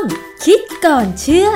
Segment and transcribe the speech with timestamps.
[0.00, 0.02] ง
[0.44, 1.48] คิดก่อนเชื่อ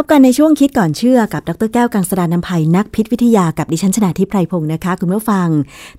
[0.00, 5.48] พบกันในช่วงคิดก่อนเชื่อกับดรแก้วกังสดานนภัยนักพิษวิทยากับดิฉันชนาทิพไพรพงศ์นะคะ คุณผู้ฟัง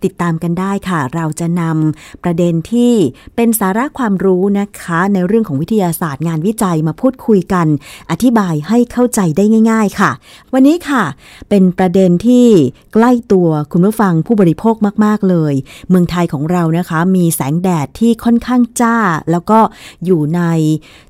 [0.04, 2.94] ติดตามกันได้ค่ะ เราจะนำประเด็นที่
[3.36, 7.68] เป็นสาระความรู้นะคะ ในเรื่องของวิทยาศาสตร์งานวิจัยมาพูดคุยกัน
[8.12, 10.12] อธิบายให้เข้าใจได้ง่าย ๆ ค่ะ
[10.54, 11.04] วันนี้ค่ะ
[11.50, 12.48] เป็นประเด็นที่
[12.94, 15.54] ใกล้ตัวคุณผู้ฟังผู้บริโภคมาก ๆ เลย
[15.90, 18.98] เมืองไทยของเรานะคะ มีแสงแดดที่ค่อนข้างจ้า
[19.32, 19.60] แล้วก็
[20.06, 20.42] อยู่ใน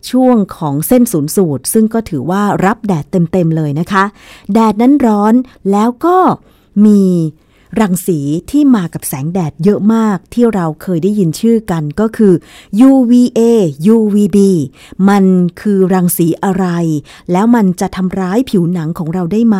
[0.09, 4.03] ช่วงของเส้นศูนย์สูตร ซึ่งก็ถือว่ารับแดดเต็มๆเลยนะคะ
[4.53, 5.33] แดดนั้นร้อน
[5.71, 6.17] แล้วก็
[6.85, 7.03] มี
[7.81, 8.19] รังสี
[8.51, 12.33] ที่มากับแสงแดดเยอะมากที่เราเคยได้ยินชื่อกันก็คือ
[12.89, 13.39] UVA
[13.93, 14.37] UVB
[15.09, 15.23] มัน
[15.61, 16.65] คือรังสีอะไร
[17.31, 19.57] แล้วมันจะทำร้ายผิวหนังของเราได้ไหม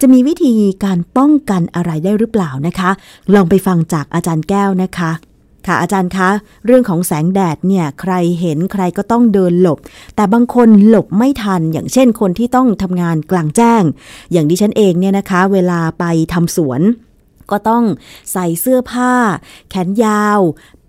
[0.00, 2.90] จะมีวิธีการป้องกันอะไรได้หรือเปล่านะคะ
[3.34, 5.10] ลองไปฟังจากอาจารย์แก้วนะคะ
[5.66, 6.30] ค่ะอาจารย์คะ
[6.66, 9.78] เรื่องของแสงแดดเนี่ยใครเห็นใครก็ต้องเดินหลบ
[10.16, 13.82] แต่บางคนหลบไม่ทัน อย่างเช่นคนที่ต้องทำงานกลางแจ้ง
[14.32, 16.80] อย่างดิฉันเองเนี่ยนะคะ เวลาไปทำสวน
[17.50, 17.84] ก็ต้อง
[18.32, 19.12] ใส่เสื้อผ้า
[19.70, 20.40] แขนยาว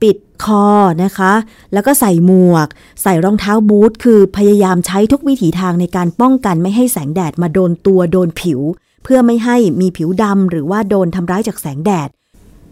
[0.01, 0.67] ปิดคอ
[1.03, 1.33] นะคะ
[1.73, 2.67] แล้วก็ใส่หมวก
[3.03, 8.59] ใส่รองเท้าบูทคือพยายามใช้ทุกวิถีทางในการป้องกันไม่ให้แสงแดดมาโดนตัวโดนผิว
[9.03, 12.09] เพื่อไม่ให้มีผิวดำหรือว่าโดนทำร้ายจากแสงแดด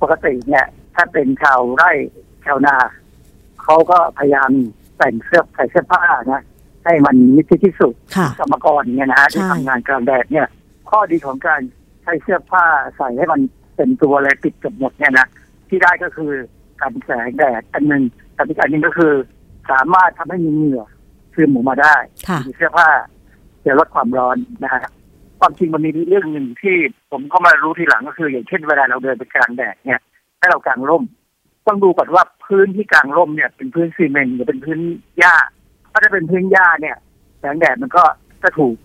[0.02, 1.92] ปกติเนี่ย ถ้าเป็นชาวไร่
[2.46, 2.76] ชาวนา
[3.64, 4.52] เขาก็พยายาม
[4.98, 6.44] แต่งเสื้อใส่เสื้อผ้านะ
[6.86, 10.48] ให้มันมิดชิดที่สุดค่ะกรรมกรเนี่ยนะฮะที่ใช่ทำงานกลางแดดเนี่ย
[10.90, 11.62] ข้อดีของการ
[12.04, 12.66] ใช้เสื้อผ้า
[12.98, 13.42] ใส่ให้มัน
[13.76, 15.28] เป็นตัวและปิดเกับหมดเนี่ยนะ
[15.70, 16.32] ที่ได้ก็คือ
[16.82, 19.14] การแสงแดดอันหนึ่งแต่อีกอันหนึ่งก็คือ
[19.72, 20.84] สามารถทำให้มีเหงื่อ
[21.36, 21.96] ซึมออกมาได้
[22.30, 22.90] ค่ะมีเสื้อผ้า
[23.66, 24.84] จะลดความร้อนนะฮะ
[25.40, 26.76] ความจริงมันมีเรื่องหนึ่งที่
[27.12, 30.00] ผมก็มารู้ทีหลังก็คือ อย่างเช่นเวลาเราเดินไปกลางแดดเนี่ย
[30.40, 31.04] ให้เรากางร่ม
[31.68, 34.80] ต้องดูก่อนว่าพื้นที่กลางร่มเนี่ยเป็นพื้นซีเมนต์หรือเป็นพื้น
[35.20, 35.36] หญ้า
[35.92, 36.96] ถ้าจะเป็นพื้นหญ้าเนี่ย
[37.40, 38.04] แสงแดดมันก็
[38.44, 38.76] จะถูก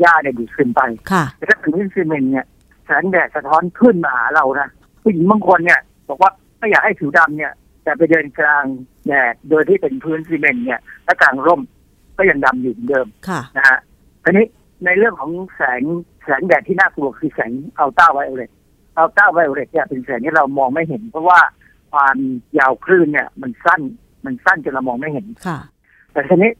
[0.00, 2.46] หญ้าเนี่ยดูดซึมไปค่ะแต่ถ้าเป็นพื้นซีเมนต์เนี่ย
[2.86, 4.68] แสงแดดสะท้อนขึ้นมาหาเรานะ
[5.02, 7.52] ผู้หญิงบางคนเนี่ย บอกว่าไม่อยากให้ผิวดำเนี่ย
[7.82, 8.64] แต่ไปเดินกลาง
[9.06, 11.60] แดดโดยที่เป็นพื้นซีเมนต์เนี่ยและกลางร่ม
[12.18, 13.78] ก็ยังดำอยู่เหมือนเดิมค่ะนะฮะ
[14.24, 14.46] ทีนี้
[14.84, 15.82] ในเรื่องของแสง
[16.24, 18.50] แสงแดดที่น่ากลัวคือแสงอัลตราไวโอเลต
[18.96, 21.40] อัลตราไวโอเลตเนี่ยเป็นแสงที่เรามองไม่เห็น เพราะว่า
[21.92, 22.16] ความ
[22.58, 23.80] ยาวคลื่นเนี่ย มันสั้น
[24.24, 25.58] มันสั้นจนเรามองไม่เห็นค่ะ
[26.12, 26.52] แต่ทีนี้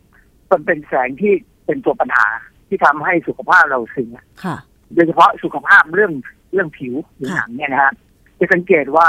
[0.51, 1.33] มันเป็นแสงที่
[1.67, 2.27] เป็นตัวปัญหา
[2.69, 4.57] ที่ทำให้สุขภาพเราเสียค่ะ
[4.95, 6.13] โดยเฉพาะสุขภาพเรื่อง
[6.53, 7.93] เรื่องผิวผิวหนังเนี่ยนะฮะ
[8.39, 9.09] จะสังเกตว่า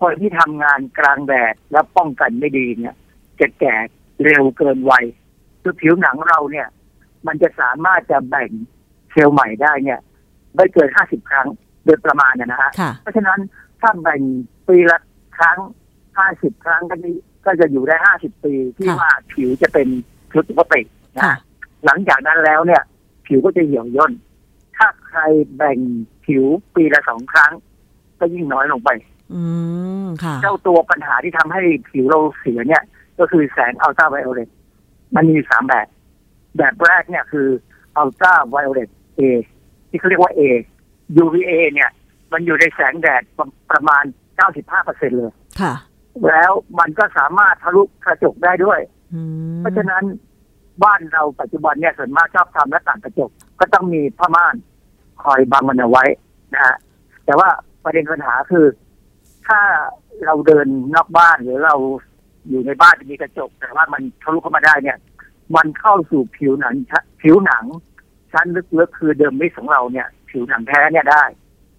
[0.00, 2.94] คนที่ทำงานกลางแดดและป้องกันไม่ดีเนี่ย
[3.40, 3.74] จะแก่
[4.24, 5.04] เร็วเกินวัย
[5.62, 6.68] คือผิวหนังเราเนี่ย
[7.26, 8.50] มันจะสามารถจะแบ่ง
[9.12, 10.00] เซลล์ใหม่ได้เนี่ย
[10.54, 11.48] ไม่เกินห้าสิบครั้ง
[11.84, 13.38] โดยประมาณเนยนะฮะค่ะเพราะฉะนั้น
[13.80, 14.20] ถ้าแบ่ง
[14.68, 14.98] ปีละ
[15.38, 15.58] ครั้ง
[16.18, 19.88] ห้าสิบครั้งก็นี่ก็จะอยู่ได้ห้าสิบปีที่ค่ะว่าผิวจะเป็น
[20.30, 20.80] ผิวปกติ
[21.16, 21.36] นะค่ะฮะ
[21.84, 22.82] หลังจากนั้นแล้วเนี่ย
[23.26, 24.12] ผิวก็จะเหี่ยวย่น
[24.76, 25.20] ถ้าใคร
[25.56, 25.78] แบ่ง
[26.26, 26.44] ผิว
[26.74, 27.52] ปีละสองครั้ง
[28.18, 28.90] ก็ยิ่งน้อยลงไป
[29.34, 29.42] อื
[30.04, 32.82] มค่ะ เจ้าตัวปัญหาที่ทำให้ผิวเราเสียเนี่ย
[33.18, 34.48] ก็คือแสงอัลตราไวโอเลต
[35.14, 35.86] มันมีสามแบบ
[36.56, 37.48] แบบแรกเนี่ยคือ
[37.96, 38.88] อัลตราไวโอเลต
[39.18, 39.20] A
[39.88, 40.40] ที่เขาเรียกว่า A
[41.22, 41.90] UVA เนี่ย
[42.32, 44.04] มันอยู่ในแสงแดดประประมาณ
[44.60, 45.74] 95%เลย ค่ะ
[46.28, 48.80] แล้วมันก็สามารถทะลุกระจกได้ด้วย
[49.14, 49.20] อื
[49.52, 50.04] มเพราะฉะนั้น
[50.84, 53.30] บ้านเราปัจจุบันเนี่ยส่วนมากชอบทำหน้าต่างกระจก
[53.60, 54.56] ก็ต้องมีผ้าม่าน
[55.22, 56.04] คอยบังมันเอาไว้
[56.54, 56.76] นะฮะ
[57.24, 57.48] แต่ว่า
[57.84, 58.66] ประเด็นปัญหาคือ
[59.46, 59.60] ถ้า
[60.24, 61.76] เราเดินนอกบ้านหรือเรา
[62.48, 64.98] อยู่ในบ้านมีกระจก แต่ว่ามันทะลุเข้ามาได้เนี่ย
[65.56, 66.92] มันเข้าสู่ผิวหนังช
[67.22, 67.64] ผิวหนัง
[68.32, 68.46] ชั้น
[68.78, 71.24] ลึกๆคือเดิมไม่ของเราเนี่ย ผิวหนังแท้เนี่ยได้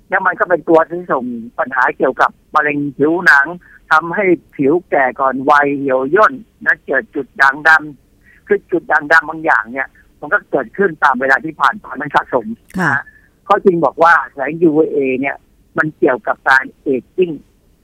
[0.09, 1.25] แล้วมันก็เป็นตัวที่ส่ง
[1.59, 3.45] ปัญหาเกี่ยวกับมะเร็งผิวหนัง
[3.91, 4.25] ทำให้
[4.55, 6.33] ผิวแก่ก่อนวัยเหี่ยวย่น
[6.65, 9.87] นะเกิดจุดด่างดำคือจุดด่างดำบางอย่างเนี่ย
[10.19, 12.45] มันก็เกิดขึ้นตามเวลาที่ผ่านไปมันสะสม
[12.79, 13.03] ค่ะนะ
[13.45, 15.35] เขาจริงบอกว่าแสง UVA เนี่ย
[15.77, 17.31] มันเกี่ยวกับการเอจจิ้ง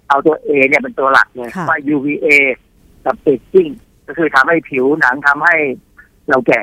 [0.10, 2.28] เอาตัว A เนี่ยเป็นตัวหลักเลยค่ะว่า UVA
[3.06, 3.68] กับเอจจิ้ง
[4.08, 5.56] ก็คือทำให้ผิวหนังทำให้
[6.30, 6.60] เราแก่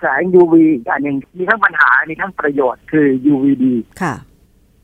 [0.00, 3.64] แสง UV อีกอันหนึ่งมีทั้งปัญหา มีทั้งประโยชน์คือ UVB
[4.02, 4.14] ค่ะ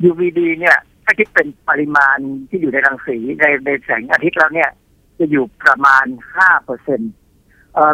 [0.08, 2.18] UVB เนี่ยถ้าคิดเป็นปริมาณ
[2.48, 4.70] ที่อยู่ในรังสีในในแสงอาทิตย์แล้วเนี่ย
[5.18, 6.04] จะอยู่ประมาณ
[6.36, 7.12] 5เปอร์เซ็นต์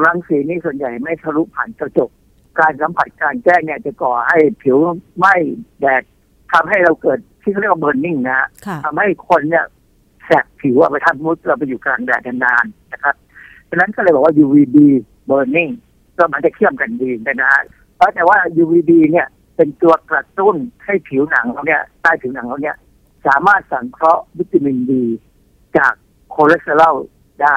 [0.07, 2.11] รังสีนี้ส่วนใหญ่ไม่ทะลุผ่านกระจก
[2.59, 4.79] การสัมผัสการแจ้งเนี่ยจะก่อให้ผิว
[5.19, 5.35] ไหม้
[5.81, 6.03] แดด
[6.53, 9.65] ทำให้เราเกิดที่เขาเรียกว่าเบิร์นนิ่งนะฮะค่ะทำให้คนเนี่ย
[10.25, 13.15] แสบผิวอะไปทำมุดเราไปอยู่กลางแดดนานๆนะครับ
[13.69, 14.77] ฉะนั้นก็เลยบอกว่า UVB
[15.29, 15.73] burning
[16.19, 17.63] ก็มันจะเชื่อมกันดีนะฮะ
[17.97, 19.27] เพราะแต่ว่า UVB เนี่ย
[19.57, 22.77] เป็นตัวกระตุ้นให้ผิวหนังเราเนี่ยใต้ผิวหนังเราเนี่ย
[23.27, 25.05] สสามารถสังเคราะห์วิตามินดี
[25.77, 25.93] จาก
[26.35, 26.97] คอเลสเตอรอล
[27.43, 27.57] ได้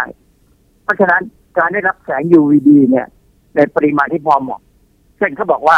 [0.83, 1.21] เพราะฉะนั้น
[1.57, 3.07] การได้รับแสง UVB เนี่ย
[3.55, 4.61] ในปริมาณที่พอเหมาะ
[5.17, 5.77] เช่นเขาบอกว่า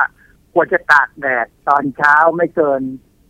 [0.54, 2.82] ควรจะตากแดดตอนเช้าไม่เกิน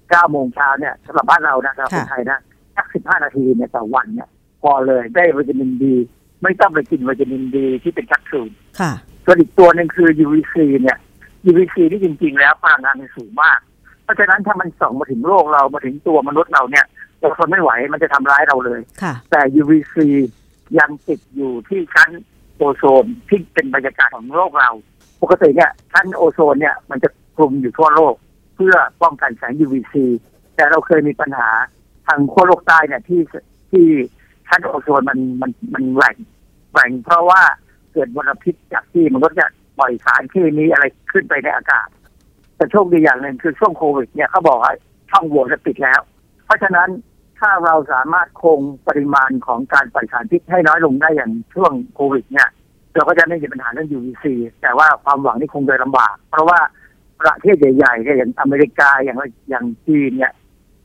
[0.09, 2.39] เก้าโมงเช้าเนี่ยสำหรับบ้านเรานะครับคนไทยนะ
[2.75, 4.29] สักสิบห้านาทีเนี่ยต่อวันเนี่ย
[4.63, 5.95] พอเลยได้วิตามินดี
[6.44, 8.91] ไม่ต้องไปกินวิตามินดีที่เป็นแคปซูลค่ะ
[9.25, 10.97] ส่วนอีกตัวหนึ่งคือ UVC เนี่ย
[11.49, 13.59] UVC ที่จริง ๆ แล้วพลังงานมันสูงมาก
[14.03, 16.85] เพราะฉะนั้นถ้ามันส่องมาถึงโลกเรามาถึงตัวมนุษย์เราเนี่ย
[17.19, 19.95] เราทนไม่ไหวมันจะทำร้ายเราเลยค่ะแต่ UVC
[20.79, 22.09] ยังติดอยู่ที่ชั้น
[22.55, 24.69] โอโซนที่เป็นบรรยากาศของโลกเรา
[25.21, 28.15] ปกติเนี่ยชั้นโอโซนเนี่ยมันจะคลุมอยู่ทั่วโลก
[28.55, 29.95] เพื่อป้องกันแสง UVC
[30.55, 31.49] แต่เราเคยมีปัญหา
[32.07, 33.21] ทางขั้วโลกใต้เนี่ยที่
[33.71, 33.85] ที่
[34.47, 36.15] ชั้นโอโซนมันมันมันแหว่ง
[36.71, 37.41] แหว่งเพราะว่า
[37.93, 41.87] เกิดมลพิษจากที่มนุษย์เนี่ยปล่อยสารเคมีอะไรขึ้นไปในอากาศ
[42.55, 44.73] แต่โชคดีอย่างหนึ่งคือช่วงโควิดเนี่ยเขาบอกว่า
[45.11, 45.99] ช่องโหว่จะปิดแล้ว
[46.45, 46.89] เพราะฉะนั้น
[47.39, 52.49] ถ้าเราสามารถคงปริมาณของการปล่อยสารพิษให้น้อยลงได้อย่างช่วงโควิดเนี่ย
[52.95, 54.25] เราก็จะไม่มีปัญหาเรื่อง UVC
[54.61, 56.59] แต่ว่าความหวังนี่คงจะลำบาก เพราะว่า
[57.21, 59.17] ประเทศใหญ่ๆเนี่ยอย่างอเมริกาอย่าง
[59.49, 60.33] อย่างจีนเนี่ย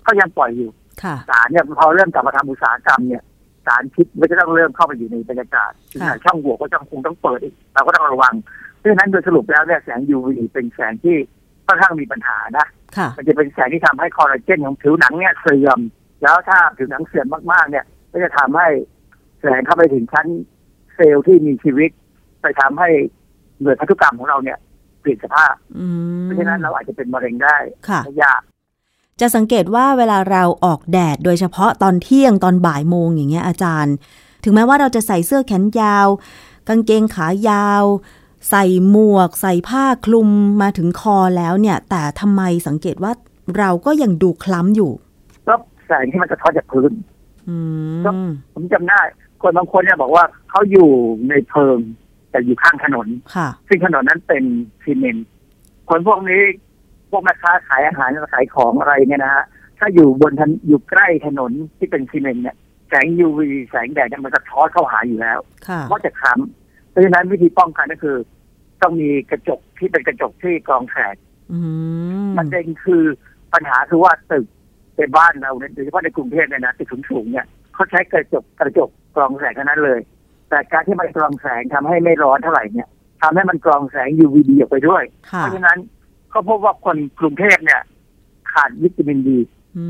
[0.06, 0.70] ก็ยังปล่อยอยู่
[1.02, 3.22] ค่ะสารเนี่ยพอเริ่มกลับมาทำอุตสาหกรรมเนี่ย
[3.66, 5.72] สารพิษมันจะต้องเริ่มเข้าไปอยู่ในบรรยากาศ
[6.02, 8.34] ค่ะช่องโหว่ก็ต้องคงต้องเปิดอีกเราก็ต้องระวัง
[8.76, 11.16] เพราะฉะนั้นโดยสรุปแล้วเนี่ยแสง UV เป็นแสงที่
[11.66, 12.66] ค่อนข้างมีปัญหานะ
[12.96, 15.81] ค่ะมันจะเป็นแสงที่ทำให้คอลลาเจนของผิวหนังเนี่ยเสื่อม
[16.22, 18.69] แล้วถ้าผิวหนังเสื่อมมากๆ เนี่ย ก็จะทำให้
[19.40, 20.26] แสงเข้าไปถึงชั้น
[20.94, 21.90] เซลล์ที่มีชีวิต
[22.43, 22.88] ไปทำให้
[23.60, 24.58] หน่วยพันธุกรรมของเราเนี่ย
[25.00, 25.87] เปลี่ยนสภาพอื
[26.20, 27.56] มเพราะฉะนั้นเราอาจจะเป็นมะเร็งได้
[27.88, 28.43] ค่ะไม่ยาก
[29.20, 33.94] จะสังเกตว่าเวลาเราออกแดดโดยเฉพาะตอนเที่ยงตอนบ่ายโมงอย่างเงี้ยอาจารย์
[34.44, 36.06] ถึงแม้ว่าเราจะใส่เสื้อแขนยาว
[36.69, 37.85] กางเกงขายาว
[38.50, 40.29] ใส่หมวก ใส่ผ้าคลุม
[40.62, 43.12] มาถึงคอแล้วเนี่ย แต่ทำไมสังเกตว่า
[43.59, 44.93] เราก็ยังดูคล้ำอยู่
[45.47, 45.55] ก็
[45.87, 46.93] แสงที่มันจะท้อนจากพื้น
[47.49, 47.56] อื
[48.05, 49.00] ครับมผมจำได้
[49.43, 50.91] คนบางคนเนี่ยบอกว่าเขาอยู่
[51.29, 51.79] ในเพิง
[52.31, 54.44] แต่อยู่ข้างถนนค่ะซึ่งถนนนั้นเป็น
[54.82, 55.29] ซีเมนต์
[55.88, 56.43] คนพวกนี้
[57.10, 59.44] พวกแม่ค้าขายอาหารขายของอะไรเนี่ยนะฮะ
[59.78, 62.56] ถ้าอยู่บนถนนอยู่ใกล้ถนนที่เป็นซีเมนต์เนี่ย
[62.88, 63.40] แสง UV
[63.70, 65.38] แสงแดดเนี่ยมันจะท้อนเข้าหาอยู่แล้ว
[65.69, 68.16] ค่ะเพราะจะคล้ำเพราะฉะนั้นวิธีป้องกันก็คือ
[68.82, 71.14] ต้องมีกระจกที่เป็นกระจกที่กรองแสง
[71.52, 71.58] อื
[72.26, 73.02] มมันเองคือ
[73.55, 74.46] ปัญหาคือว่าตึก
[74.96, 80.00] ในบ้านเราเนี่ยโดยเฉพาะในกรุงเทพเนี่ยนะตึกสูงๆเนี่ยเขาใช้กระจกกระจกกรองแสงเท่านั้นเลย
[80.49, 82.88] แต่การที่มันกรองแสงทำให้ไม่ร้อนเท่าไหร่เนี่ย
[83.22, 85.78] ทำให้มันกรองแสง UVB ออกไปด้วยค่ะเพราะฉะนั้น
[86.31, 87.83] เขาพบว่าคนกรุงเทพเนี่ย
[88.53, 89.39] ขาดวิตามินดี
[89.77, 89.87] อื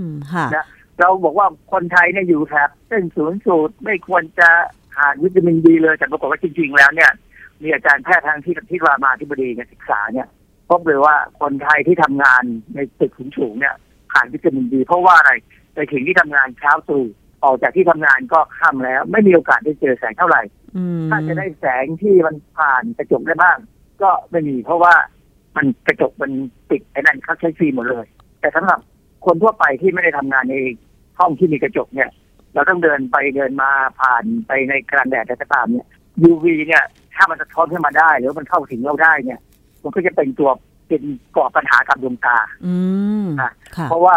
[0.00, 0.66] มค่ะนะ
[1.00, 4.48] เราบอกว่าคนไทยเนี่ยอยู่แถบเส้นศูนย์สูตรไม่ควรจะ
[4.96, 7.10] ขาดวิตามินดีเลยแต่ปรากฏว่าจริง ๆ แล้วเนี่ย
[7.62, 10.28] มีอาจารย์แพทย์ทางที่ที่รามาธิบดีเนี่ยศึกษาเนี่ย
[10.68, 12.42] พบเลยว่าคนไทยที่ทำงาน
[12.74, 13.74] ในตึกสูงๆเนี่ย
[14.12, 15.32] ขาดวิตามินดี เพราะว่าอะไร
[15.74, 17.04] ไปถึงที่ทำงานเช้าตรู่
[17.44, 20.42] ออกจากที่ทำงานก็ค่ำแล้ว ไม่มีโอกาสได้เจอแสงเท่าไหร่
[20.76, 23.58] อืมถ้าจะได้แสงที่มันผ่านกระจกได้บ้าง
[24.02, 24.94] ก็ไม่มีเพราะว่า
[25.56, 26.30] มันกระจกมัน
[26.70, 28.06] ปิดไอ้นั่นเขาใช้ฟิล์มหมดเลย
[28.40, 28.78] แต่สำหรับ
[29.26, 30.56] คนทั่วไปที่ไม่ได้ทำงานใน
[31.18, 32.10] ห้องที่มีกระจกเนี่ย
[32.54, 33.70] เราต้องเดินไปเดินมา
[34.00, 35.86] ผ่านไปในกลางแดดอะไรก็ตามเนี่ย
[36.30, 39.40] UV เนี่ยถ้ามันสะท้อนขึ้นมาได้ หรือมันเข้าถึงเราได้เนี่ย
[39.82, 40.50] มันก็จะเป็นตัว
[40.88, 41.02] เป็น
[41.36, 42.74] ก่อปัญหากับดวงตา อื
[43.24, 44.16] มอะค่ะเพราะว่า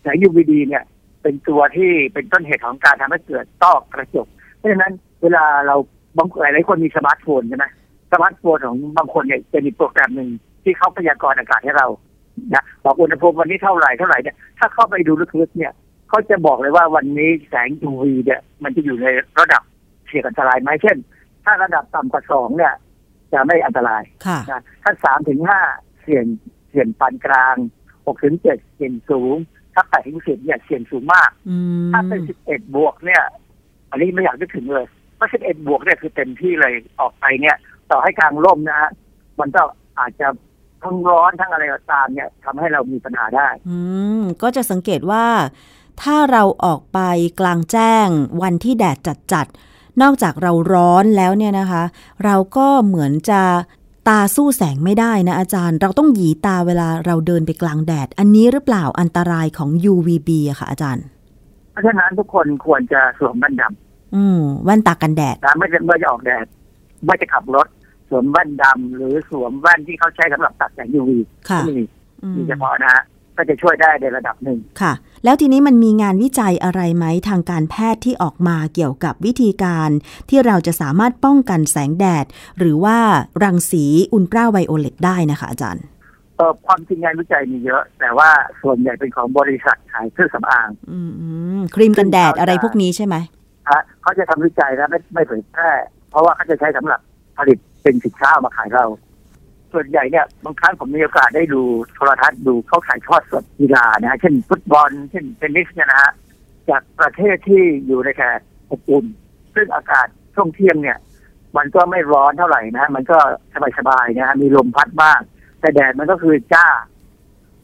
[0.00, 0.84] แสง UVB เนี่ย
[1.22, 4.26] เป็นตัวที่เป็นต้นเหตุของการทำให้เกิดต้อกระจก
[4.56, 5.76] เพราะฉะนั้นเวลาเรา
[6.16, 7.66] บางหลายๆคนมีสมาร์ทโฟนใช่ไหม
[8.12, 10.30] สมาร์ทโฟนของบางคนเนี่ยจะมีโปรแกรมหนึ่ง
[10.64, 11.86] ที่เขาพยากรณ์อากาศให้เรา
[12.54, 15.72] นะบอกอุณหภูมิวันนี้เท่าไหร่เท่าไหร่เนี่ยถ้าเข้าไปดูลึกๆเนี่ย
[16.08, 19.06] เขาจะบอกเลยว่าวันนี้แสง UV เนี่ย มันจะอยู่ใน
[19.40, 19.62] ระดับ
[20.08, 20.96] เสี่ยงอันตรายไหมเช่น
[21.44, 22.74] ถ้าระดับต่ำกว่าสองเนี่ย
[23.32, 25.60] จะไม่อันตรายค่ะนะถ้าสามถึงห้า
[26.02, 26.24] เสี่ยง
[26.68, 27.56] เสี่ยงปานกลาง
[28.06, 29.36] หกถึงเจ็ดเสี่ยงสูง
[29.74, 31.56] ถ้าแปดถึงสิบเนี่ยเสี่ยงสูงมากอื
[31.88, 33.22] มถ้าเป็นสิบเอ็ดบวกเนี่ย
[33.90, 37.56] อันนี้ไม่อยากนึกถึงเลยเพราะสิบเอ็ดบวกเนี่ยคือเต็มที่เลยออกไปเนี่ย
[37.90, 38.90] ต่อให้กลางร่มนะฮะ
[39.40, 39.62] มันก็
[40.00, 40.28] อาจจะ
[40.84, 43.78] ทั้งร้อนทั้งอะไรก็ตามเนี่ยทำให้เรามีปัญหาได้ อื
[44.20, 45.26] มก็จะสังเกตว่า
[46.02, 46.98] ถ้าเราออกไป
[47.40, 48.08] กลางแจ้ง
[48.42, 48.96] วันที่แดด
[49.32, 51.82] จัดๆนอกจากเราร้อนแล้วเนี่ยนะคะ
[52.24, 53.42] เราก็เหมือนจะ
[54.08, 61.04] ตาสู้แสงไม่ได้นะอาจารย์ เราต้องหยีตาเวลาเราเดินไปกลางแดด อันนี้หรือเปล่าอันตรายของ UVB อะค่ะอาจารย์
[61.72, 63.62] เพราะฉะนั้นทุกคนควรจะสวมแว่นด
[64.14, 66.46] อืมแว่นตากันแดดำนะไม่จะไม่จะออกแดด
[67.04, 67.83] ไม่จะขับรถส
[68.14, 71.10] วมแว่นดำหรือสวมแว่นที่เขาใช้สำหรับตัดแสง UV
[71.50, 71.84] ค่ะก็มี
[72.22, 73.02] อืมมีเฉพาะนะฮะ
[73.36, 74.92] ก็จะช่วยได้ในระดับหนึ่งค่ะ
[75.24, 79.90] แล้วทีนี้มันมีงานวิจัยอะไรไหมทางการแพทย์ที่ออกมาเกี่ยวกับวิธีการ
[80.28, 82.26] ที่เราจะสามารถป้องกันแสงแดด
[82.58, 82.98] หรือว่า
[83.42, 85.84] รังสีอุลตราไวโอเลตได้นะคะอาจารย์
[86.36, 88.30] เออความจริงงานวิจัยมีเยอะ แต่ว่า
[88.62, 91.28] ส่วนใหญ่เป็นของบริษัทขายเครื่องสำอางอืมอื
[91.58, 93.16] มครีมกันแดดอะไรพวกนี้ใช่ไหม
[93.70, 95.70] ฮะเขาจะทำวิจัยแล้วไม่ไม่เผยแพร่
[96.10, 97.00] เพราะว่าเขาจะใช้สำหรับ
[97.38, 98.86] ผลิต เป็นสินค้าเอามาขายเรา
[99.72, 101.62] ส่วนใหญ่เนี่ยบางครั้งผมมีโอกาสได้ดู
[101.94, 106.12] โทรทัศน์ดูเขาขายทอดสดกีฬานะฮะเช่นฟุตบอลเช่นเทนนิสเนี่ยนะฮะ
[106.70, 109.04] จากประเทศที่อยู่ในแถบอบอุ่น
[109.54, 110.98] ซึ่งอากาศช่วงเที่ยงเนี่ย
[111.56, 113.18] มันก็ไม่ร้อนเท่าไหร่นะ มันก็
[113.78, 115.20] สบายๆนะฮะมีลมพัดบ้าง
[115.60, 116.66] แต่แดดมันก็คือจ้า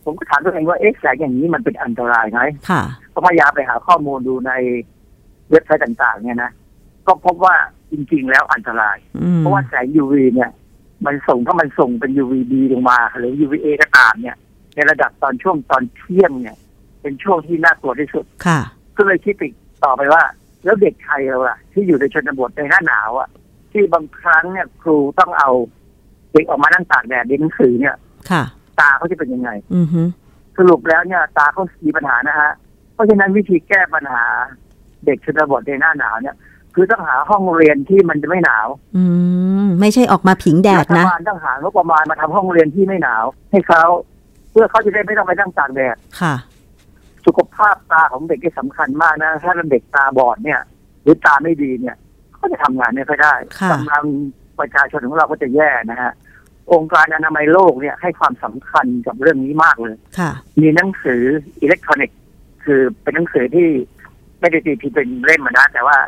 [0.04, 2.82] ผมก็ถามตัวเองว่าเอ๊ะแสงอย่างนี้มันเป็นอันตรายไหมค่ะ
[3.14, 4.52] ก็พยายามไปหาข้อมูลดูใน
[5.50, 6.50] เว็บไซต์ต่าง ๆ เนี่ยนะ
[7.06, 7.56] ก็พบว่า
[7.92, 10.50] จริง ๆ แล้วอันตรายอืมเพราะว่าแสง UV เนี่ย
[11.06, 14.36] มันส่งถ้ามันส่งเป็น UVB ลงมาหรือ UVA ก็ตามเนี่ย
[14.74, 16.56] ในระดับตอนช่วงตอนเที่ยงเนี่ย
[17.02, 18.60] เป็นช่วงที่น่ากลัวที่สุดค่ะ
[18.96, 19.52] ก็เลยคิดติด
[19.84, 20.22] ต่อไปว่า
[20.64, 23.28] แล้วเด็กไทยเราล่ะ ที่อยู่ในชนบทในหน้าหนาวอะ
[23.72, 25.50] ที่บางครั้งเนี่ยครูต้องเอา
[26.32, 27.96] เด็กออกมานั่งตากแดดเรียนหนังสือเนี่ย
[28.30, 28.42] ค่ะ
[28.80, 30.02] ตาเขาจะเป็นยังไง อือฮึ
[30.58, 32.50] สรุปแล้วเนี่ย ตาเขามีปัญหานะฮะ
[32.94, 34.24] เพราะฉะนั้นวิธีแก้ปัญหา
[35.06, 36.36] เด็กชนบทในหน้าหนาวเนี่ย
[36.74, 39.04] คือต้องหาห้องเรียนที่มันจะไม่หนาว อื
[39.64, 43.82] มไม่ใช่ออกมาผิงแดดรันะฐบาลต้องหางบประมาณมาทำห้องเรียนที่ไม่หนาว ให้เขา
[44.50, 46.34] เพื่อเขาจะได้ไม่ต้องไปนั่งตากแดดค่ะ
[47.26, 50.60] สุขภาพตาของเด็กที่สำคัญมากนะ ถ้าเด็กตาบอดเนี่ย
[51.02, 51.96] หรือตาไม่ดีเนี่ย
[52.38, 54.04] ก็จะทำงานไม่ค่อยได้ค่ะกำลัง
[54.58, 56.12] ประชาชนของเราก็จะแย่นะฮะ
[56.72, 61.22] องค์การอนามัยโลกเนี่ยให้ความสำคัญกับเรื่องนี้มากเลยค่ะมีหนังสือ
[61.62, 62.18] อิเล็กทรอนิกส์
[62.64, 63.68] คือเป็นหนังสือที่
[64.40, 65.98] ไม่ได้ตีพิมพ์เป็นเล่มอะนะแต่ว่า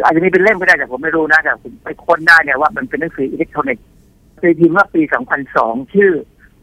[0.00, 3.86] คืออาจจะมีเป็นเล่มก็ได้แต่ผมไม่รู้นะแต่ผมไปค้นได้เนี่ยว่ามันเป็นหนังสืออิเล็กทรอนิกส์
[4.42, 5.02] ตีพิมพ์เมื่อปี
[5.48, 6.12] 2002 ชื่อ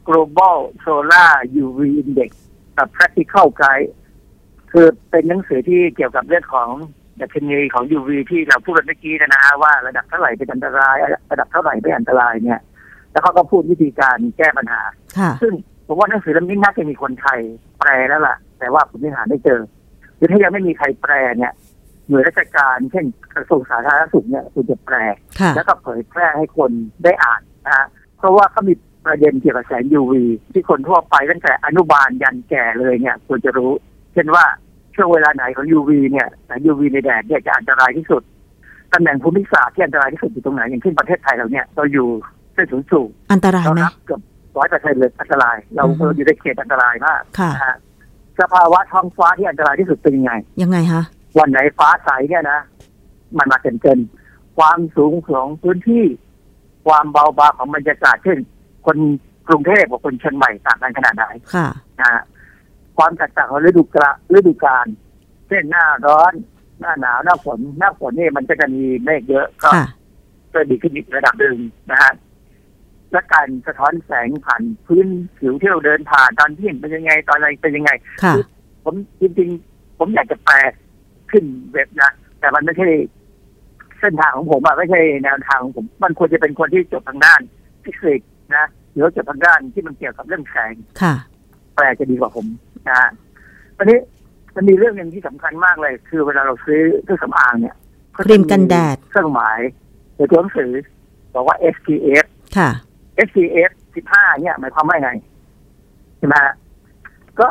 [0.08, 2.29] global solar UV index
[2.77, 3.89] กับ practical guide
[4.72, 6.70] คือเป็นหนังสือที่เกี่ยวกับเรื่องของ
[7.22, 10.96] ดัชนีของ UV ที่เราพูดเมื่อกี้นะฮะว่าระดับเท่าไหร่เป็นอันตราย
[11.32, 12.60] ระดับเท่าไหร่ไม่อันตรายเนี่ย
[13.12, 14.82] แล้วเขาก็พูดวิธีการแก้ปัญหา
[15.17, 15.53] ค่ะซึ่ง
[15.88, 17.39] ผมว่าหนังสือเล่มนี้น่าจะมีคนไทย
[17.79, 19.62] แปลแล้วล่ะ แต่ว่าผมยังหาไม่เจอ
[20.15, 21.53] หรือถ้ายังไม่มีใครแปลเนี่ย
[22.10, 24.96] หน่วยราชการเช่นกระทรวงสาธารณสุขเนี่ยคุณจะแปล
[25.40, 26.72] ค่ะแล้วก็เผยแพร่ให้คน
[27.04, 27.88] ได้อ่านนะฮะ
[28.18, 28.74] เพราะว่าเขามี
[29.06, 30.14] ประเด็นเกี่ยวกับแสง UV
[30.54, 33.72] ที่คนทั่วไปตั้งแต่อนุบาลยันแก่เลยเนี่ยควรจะรู้
[34.14, 34.46] เช่นว่า
[34.96, 38.22] ช่วงเวลาไหนของ UV เนี่ยแสง UV ในแดดเนี่ยจะอันตรายที่สุด
[38.94, 42.08] ตำแหน่งภูมิศาสตร์ที่อันตรายที่สุดอยู่ตรงไหนอย่างเช่นประเทศไทยเราเนี่ยเราอยู่
[42.54, 44.22] เส้นศูนย์สูงอันตรายเราไหมนับเกือบ
[44.58, 47.76] ร้อยเปอร์เซ็นต์เลยอันตราย เราอือฮึเราอยู่ในเขตอันตรายมากค่ะนะฮะ
[48.40, 51.04] สภาวะท้องฟ้าที่อันตรายที่สุดเป็นยังไง ยังไงคะ
[51.38, 52.60] วันไหนฟ้าใสเนี่ยนะ
[53.38, 56.06] มันมาเต็มเต็มๆความสูงของพื้นที่
[56.86, 58.39] ความเบาบางของบรรยากาศเช่น
[58.86, 58.98] คน
[59.48, 61.67] กรุงเทพกับคนเชียงใหม่ต่างกันขนาดไหนค่ะ
[62.00, 62.24] นะฮะ
[62.98, 64.86] ความแตกต่างของฤดูกาลฤดูกาล
[65.48, 66.34] เช่นหน้าร้อน
[66.79, 69.88] หน้าหนาวหน้าฝน หน้าฝนนี่มันก็จะมีเมฆเยอะก็ค่ะ
[70.53, 71.58] ก็ดีขึ้นอีกระดับหนึ่ง
[71.91, 72.12] นะฮะ
[73.12, 77.91] และการสะท้อนแสงผ่านพื้นผิวที่เราเดินผ่านตอนที่เห็นเป็นยังไงตอนอะไรเป็นยังไง
[78.24, 78.34] ค่ะ
[78.84, 80.56] ผมจริงๆ ผมอยากจะแปล
[81.31, 82.88] ขึ้นเว็บนะ แต่มันไม่ใช่
[84.00, 87.41] เส้นทางของผมอะไม่ใช่แนวทางของผม มันควรจะเป็นคนที่จบทางด้าน
[87.84, 91.15] ฟิสิกส์นะหรือว่าจบทางด้านที่มันเกี่ยวกับเรื่องแสงค่ะ
[91.75, 92.46] แปลจะดีกว่าผม
[92.88, 93.10] นะฮะ
[93.77, 94.00] ตอนนี้
[94.55, 97.75] มันมีเรื่องหนึ่งที่สำคัญมากเลย คือเวลาเราซื้อเครื่องสำอางเนี่ย
[98.15, 99.60] ครีมกันแดดเครื่องหมาย
[100.17, 100.72] ในตัวหนังสือ
[101.34, 102.25] บอกว่า SPF
[102.57, 102.69] ค่ะ
[103.27, 103.72] SPF
[104.07, 105.12] 15เนี่ยหมายความว่าไง
[106.17, 106.53] ใช่ไหมฮะ
[107.39, 107.48] ก็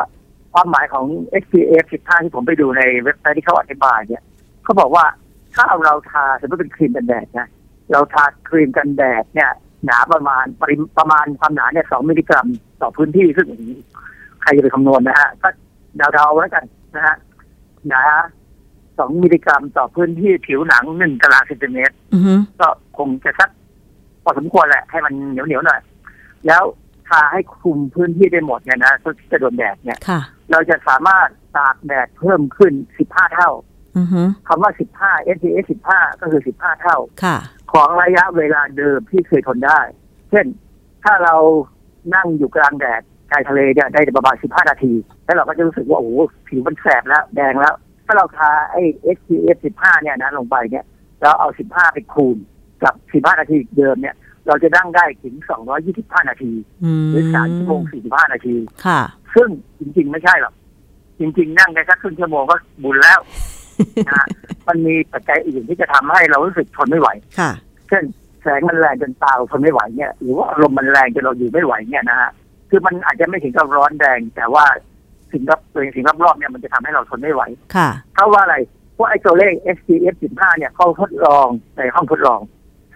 [0.58, 1.06] ความหมายของ
[1.42, 4.22] SPF 15ที่ผมไปดูในเว็บไซต์ที่เขาอธิบายเนี่ย
[4.64, 5.04] เขาบอกว่า
[5.54, 7.48] ถ้าเราทาสมมติเป็นครีมกันแดดนะ
[7.92, 9.50] เราทาครีมกันแดดเนี่ย
[9.84, 12.46] หนาประมาณปริมประมาณความหนาเนี่ย2มิลลิกรัม
[12.82, 13.46] ต่อพื้นที่ซึ่ง
[14.42, 15.48] ใครจะไปคำนวณนะฮะก็
[16.12, 17.16] เดาๆไว้แล้วกันนะฮะ
[17.88, 18.02] หนา
[18.60, 23.50] 2มิลลิกรัมต่อพื้นที่ผิวหนัง1ตารางเซนติเมตรอือฮึก็คงจะสัก
[24.24, 25.80] พอสมควรแหละ ให้มันเหนียวเหนียวๆหน่อย
[26.46, 26.62] แล้ว
[27.08, 32.72] ทาให้คลุมพื้นที่ได้หมดเนี่ยนะที่จะโดนแดดเนี่ยค่ะ เราจะสามารถตากแดดเพิ่มขึ้น
[33.04, 33.50] 15 เท่า
[33.98, 34.70] อือฮึคำว่า
[35.02, 37.36] 15 SPF 15 ก็คือ 15 เท่าค่ะ
[37.72, 39.80] ของระยะเวลาเดิมที่เคยทนได้
[40.30, 40.46] เช่น
[41.04, 41.36] ถ้าเรา
[42.14, 44.92] นั่งอยู่กลางแดดชายทะเลเนี่ยได้ประมาณ 15 นาที
[45.24, 47.74] แล้วเราก็จะรู้สึกว่า โอ้โหผิวมันแสบแล้ว แดงแล้ว
[48.06, 48.82] ถ้าเราทาไอ้
[49.16, 50.84] SPF 15 เนี่ยนะลงไปเนี่ย
[51.22, 52.36] เราเอา 15 ไปคูณ
[52.82, 54.14] กับ 15 นาทีเดิมเนี่ย
[54.46, 55.34] เราจะนั่งได้ถึง
[55.82, 56.52] 225 นาที
[56.84, 58.56] อืมหรือ 3 ชั่วโมง 45 นาที
[59.36, 59.48] ค่ะซึ่ง
[59.80, 60.54] จริง ๆ ไม่ใช่หรอก
[61.20, 63.20] จริง ๆ นั่งได้สักครึ่งชั่วโมงก็บุญแล้ว
[64.08, 64.26] นะฮะ
[64.68, 67.50] มันมีปัจจัยอื่นที่จะทำให้เรารู้สึกทนไม่ไหวค่ะ
[67.88, 68.04] เช่น
[68.42, 72.30] แสงมันแรงจนตาเราทนไม่ไหวเนี่ย หรือว่าอารมณ์มันแรงจนเราอยู่ไม่ไหวเนี่ยนะฮะ
[72.70, 74.64] คือมันอาจจะไม่ถึงกับร้อนแรง แต่ว่า
[75.32, 77.42] สิ่งรอบตัวสิ่งรอบๆเนี่ยมันจะทำให้เราทนไม่ไหว
[77.76, 78.56] ค่ะเพราะว่าอะไร
[78.94, 82.40] เพราะไอ้ตัวเลข SPF 15เนี่ยเขาทดลองในห้องทดลอง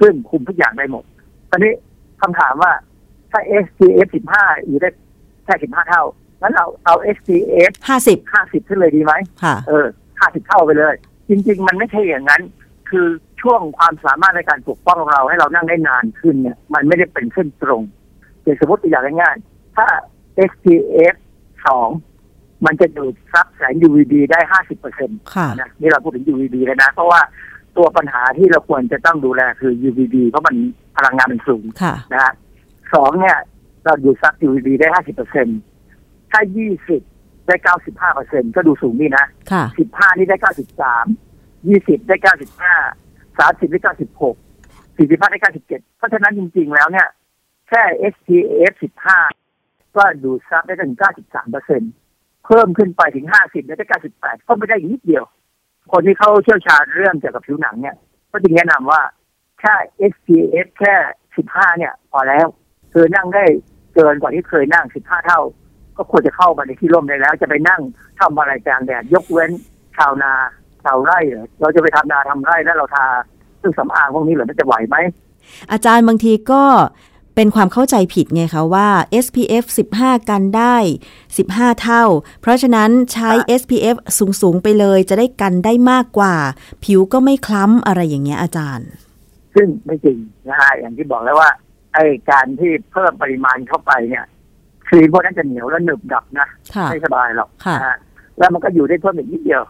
[0.00, 1.04] ซึ่งคุมทุกอย่างได้หมด
[1.50, 1.73] ตอนนี้
[2.23, 2.73] คำถามว่า
[3.30, 4.88] ถ้า SPF 15อยู่ได้
[5.44, 6.04] แค่15 เท่า
[6.42, 9.87] งั้นเราเอา SPF ห้าสิบ50ขึ้นเลยดีไหมค่ะ เออ
[10.18, 10.94] 50เท่าไปเลย
[11.28, 12.42] จริง ๆ มันไม่ใช่อย่างนั้น
[12.90, 13.06] คือ
[13.42, 17.82] ช่วงความสามารถในการปกป้องเราให้เรานั่งได้นานขึ้นเนี่ย มันไม่ได้เป็นเส้นตรง
[18.42, 19.87] อย่างสมมติตัวอย่างง่ายๆถ้า
[20.50, 21.14] SPF
[21.88, 27.20] 2มันจะดูดซับแสง UVB ได้50เปอร์เซ็นต์ค่ะนะนี่เราพูดถึง UVB แล้วนะ เพราะว่า
[27.76, 30.54] ตัวปัญหาที่เราควรจะต้องดูแลคือ UVB เพราะมัน
[30.97, 32.32] พลังงานมันสูงค่ะนะฮะ
[32.94, 33.37] สองเนี่ย
[33.85, 35.59] เราดูดซับ UVB ได้50เปอร์เซ็นต์
[36.32, 36.40] ถ้า
[36.90, 37.56] 20ได้
[37.87, 41.06] 95เปอร์เซ็นต์ก็ดูสูงนี่นะค่ะสิบห้านี่ได้เก้าสิบสาม
[41.68, 42.75] ยี่สิบได้เก้าสิบห้า
[43.38, 44.37] สามสิบได้เก้าสิบหก
[44.96, 47.08] สี่สิบห้าได้เก้าสิบเจ็ดเพราะฉะนั้นจริง ๆ แล้วเนี่ย
[47.68, 47.82] แค่
[48.12, 49.18] SPF สิบห้า
[49.96, 51.82] ก็ดูดซับได้ถึงเก้าสิบสามเปอร์เซ็น
[52.46, 55.25] เพิ่มขึ้นไปถึงห้าสิบได้เก้าสิบแปดก็ไม่ได้อีกนิดเดียว
[55.92, 57.96] คนที่เขาเชี่ยวชาญเรื่องเกี่ยวกับผิวหนังเนี่ย
[58.30, 59.02] ก็จึงแนะนำว่า
[59.60, 59.75] แค่
[60.12, 60.94] SPF แค่
[61.37, 62.46] สิบห้าเนี่ยพอแล้ว
[62.92, 63.44] คือนั่งได้
[63.94, 65.40] เกินกว่าที่เคยนั่งสิบห้าเท่า
[66.00, 67.80] ก็ควรจะเข้ามาในที่ร่มได้แล้ว จะไปนั่ง
[68.21, 69.50] ทำอะไรกลางแดดยกเว้น
[69.97, 70.33] ชาวนา
[70.85, 73.04] ชาวไร่เหรอเราจะไปทำนาทำไร่แล้วเราทา
[73.59, 74.97] เครื่องสำอางพวกนี้เหรอมันจะไหวไหม
[75.73, 76.62] อาจารย์บางทีก็
[77.37, 78.88] เป็นความเข้าใจผิดไงคะว่า
[79.25, 79.64] SPF
[79.97, 80.76] 15 กันได้
[81.28, 82.04] 15 เท่า
[82.40, 83.97] เพราะฉะนั้นใช้ครับ SPF
[84.42, 86.35] สูง ๆ ไปเลยจะได้กันได้มากกว่า
[86.85, 88.88] ผิวก็ไม่คล้ำอะไรอย่างเงี้ยอาจารย์
[89.54, 91.50] ซึ่งไม่จริงนะฮะอย่างที่บอกแล้วว่า
[91.95, 94.25] ไอ้การที่เพิ่มปริมาณเข้าไปเนี่ย
[94.90, 97.97] ครีมพวกนั้นจะเหนียวและหนึบดับนะค่ะไม่สบายหรอกค่ะนะฮะ
[98.38, 99.62] แล้วมันก็อยู่ได้เพิ่มอีกนิดเดียว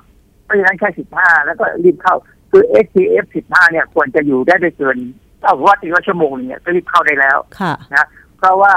[0.44, 2.14] เพราะฉะนั้นแค่สิบห้าแล้วก็รีบเข้า
[2.50, 4.96] คือ SPF สิบห้าเนี่ยควรจะอยู่ได้ไม่เกิน
[5.42, 8.06] เอาว่าตีว่าชั่วโมงหนึงเนี่ยก็รีบเข้าได้แล้วค่ะนะ
[8.38, 8.72] เพราะว่า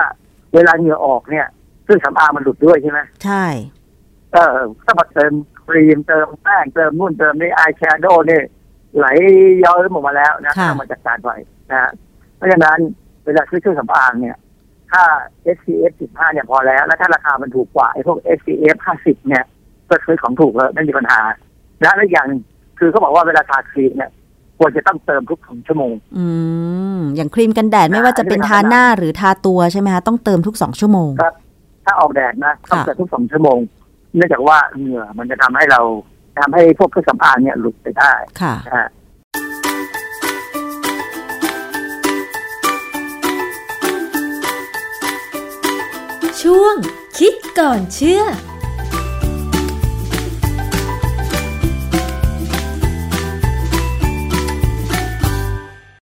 [0.53, 1.47] เวลาเหงื่อออกเนี่ย
[1.83, 3.45] เครื่องสำอางมันหลุดด้วยใช่ไหมใช่
[4.33, 5.33] เออถ้ามาเติม
[5.65, 8.41] ครีมเติมแป้งเติมนู่นเติมนี่อายแชโดว์นี่
[8.97, 9.05] ไหล
[9.63, 11.35] ย้อยออกมาแล้วนะค่ะต้องมาจัดการไว้
[11.71, 11.91] นะฮะ
[12.35, 12.77] เพราะฉะนั้น
[13.25, 14.37] เวลาซื้อเครื่องสำอางเนี่ย
[14.93, 15.03] ถ้า
[15.57, 19.43] SPF 15 เนี่ยพอแล้ว แล้วถ้าราคามันถูกกว่าไอ้พวก SPF 50 เนี่ย
[19.89, 21.19] ก็ซื้อของถูกแล้วไม่มีปัญหา
[21.81, 22.41] และอีกอย่างหนึ่ง
[22.79, 24.09] คือเขาบอกว่าเวลาทาครีมเนี่ย
[24.59, 26.25] ควรจะต้องเติมทุกสองชั่วโมง อื
[26.97, 31.33] ม อย่างครีมกันแดดไม่ว่าจะเป็นทาหน้าหรือทาตัวใช่ไหมคะต้องเติมทุกสองชั่วโมงครับ
[31.85, 33.59] ถ้าออกแดดนะต้องค่ะเติมทุกสองชั่วโมง
[34.15, 35.81] เนื่องจากว่าเหงื่อมันจะทำให้เรา
[36.39, 38.87] ทำให้พวกเครื่องสำอางเนี่ยหลุดไปได้ค่ะนะฮะ
[46.43, 46.75] ช่วง
[47.17, 48.21] คิดก่อนเชื่อ